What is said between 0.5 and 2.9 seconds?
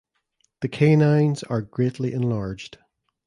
The canines are greatly enlarged.